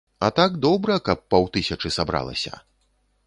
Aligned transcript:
А 0.27 0.27
так 0.37 0.53
добра, 0.63 0.95
каб 1.09 1.21
паўтысячы 1.35 1.93
сабралася. 1.97 2.53